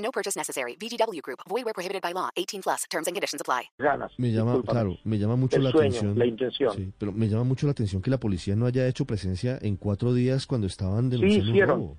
[0.00, 0.76] No purchase necessary.
[0.76, 1.40] VGW Group.
[1.48, 2.30] Void where prohibited by law.
[2.36, 2.84] 18 plus.
[2.90, 3.68] Terms and conditions apply.
[3.78, 4.12] ganas.
[4.18, 4.72] Me llama, discúlpame.
[4.72, 6.18] claro, me llama mucho El la sueño, atención.
[6.18, 6.74] la intención.
[6.74, 9.76] Sí, pero me llama mucho la atención que la policía no haya hecho presencia en
[9.76, 11.96] cuatro días cuando estaban Sí denunciando un hicieron, robo.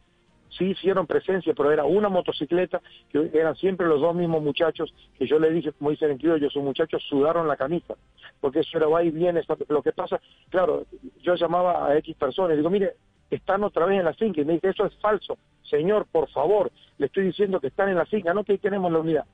[0.50, 5.28] sí hicieron presencia, pero era una motocicleta, que eran siempre los dos mismos muchachos, que
[5.28, 7.96] yo le dije, como dicen en criollo, sus muchachos sudaron la camisa,
[8.40, 10.86] porque eso era va y viene, lo que pasa, claro,
[11.22, 12.96] yo llamaba a X personas, digo, mire,
[13.36, 16.72] están otra vez en la finca, y me dice, eso es falso, señor, por favor,
[16.98, 19.26] le estoy diciendo que están en la finca, no que ahí tenemos la unidad,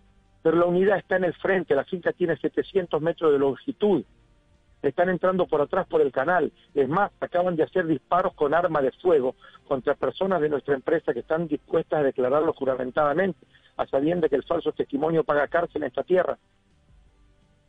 [0.41, 4.03] pero la unidad está en el frente, la finca tiene 700 metros de longitud,
[4.81, 6.51] están entrando por atrás por el canal.
[6.73, 9.35] Es más, acaban de hacer disparos con arma de fuego
[9.67, 13.39] contra personas de nuestra empresa que están dispuestas a declararlo juramentadamente,
[13.75, 16.37] a sabiendo que el falso testimonio paga cárcel en esta tierra.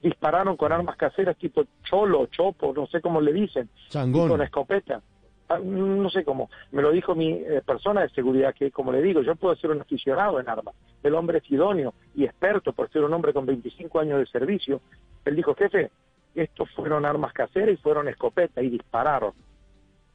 [0.02, 5.02] Dispararon con armas caseras tipo cholo, chopo, no sé cómo le dicen, con escopeta.
[5.48, 6.50] Ah, No sé cómo.
[6.72, 9.70] Me lo dijo mi eh, persona de seguridad, que como le digo, yo puedo ser
[9.70, 10.74] un aficionado en armas.
[11.02, 14.80] El hombre es idóneo y experto por ser un hombre con 25 años de servicio.
[15.24, 15.90] Él dijo, jefe,
[16.34, 19.32] estos fueron armas caseras y fueron escopeta y dispararon.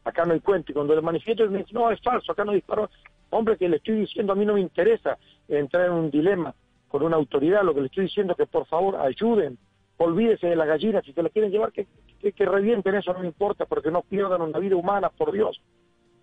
[0.04, 0.72] Acá no hay cuento.
[0.72, 2.90] Y cuando le manifiesto, me dice, no, es falso, acá no disparó.
[3.32, 5.18] Hombre, que le estoy diciendo, a mí no me interesa
[5.48, 6.54] entrar en un dilema
[6.90, 7.64] con una autoridad.
[7.64, 9.58] Lo que le estoy diciendo es que por favor ayuden.
[9.98, 11.02] Olvídese de la gallina.
[11.02, 11.88] Si se la quieren llevar, que,
[12.20, 15.62] que, revienten eso, no importa, porque no pierdan una vida humana, por Dios.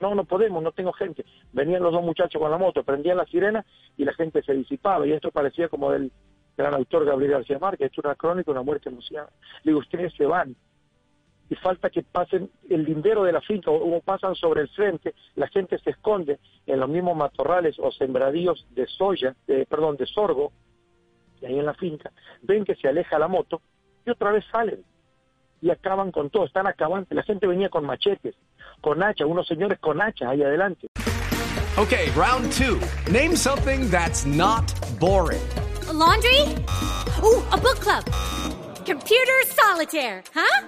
[0.01, 1.25] No, no podemos, no tengo gente.
[1.53, 3.65] Venían los dos muchachos con la moto, prendían la sirena
[3.97, 5.07] y la gente se disipaba.
[5.07, 6.11] Y esto parecía como del
[6.57, 9.31] gran autor Gabriel García Márquez, esto es una crónica, una muerte anunciada.
[9.63, 10.57] Le digo, ustedes se van.
[11.49, 15.49] Y falta que pasen el lindero de la finca o, pasan sobre el frente, la
[15.49, 20.53] gente se esconde en los mismos matorrales o sembradíos de soya, de, perdón, de sorgo,
[21.41, 22.11] y ahí en la finca,
[22.43, 23.61] ven que se aleja la moto
[24.05, 24.85] y otra vez salen
[25.63, 27.07] y acaban con todo, están acabando.
[27.11, 28.35] La gente venía con machetes,
[28.81, 30.89] con hachas, unos señores con hachas ahí adelante.
[31.77, 32.81] Okay, round two.
[33.11, 35.41] Name something that's not boring.
[35.89, 36.41] A laundry?
[37.23, 38.05] Ooh, a book club.
[38.85, 40.67] Computer solitaire, huh?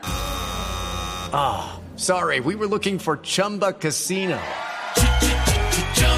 [1.97, 4.41] Sorry, we were looking for Chumba Casino.